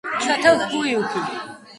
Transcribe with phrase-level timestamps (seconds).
[0.23, 1.21] ჩათალ ჰუიუქი